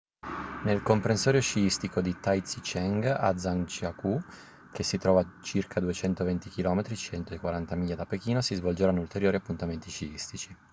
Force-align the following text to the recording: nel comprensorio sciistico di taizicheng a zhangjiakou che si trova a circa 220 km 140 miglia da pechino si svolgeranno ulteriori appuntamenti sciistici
nel 0.63 0.81
comprensorio 0.81 1.39
sciistico 1.41 2.01
di 2.01 2.19
taizicheng 2.19 3.05
a 3.05 3.37
zhangjiakou 3.37 4.19
che 4.71 4.81
si 4.81 4.97
trova 4.97 5.19
a 5.19 5.31
circa 5.43 5.79
220 5.79 6.49
km 6.49 6.81
140 6.95 7.75
miglia 7.75 7.93
da 7.93 8.07
pechino 8.07 8.41
si 8.41 8.55
svolgeranno 8.55 8.99
ulteriori 9.01 9.35
appuntamenti 9.37 9.91
sciistici 9.91 10.57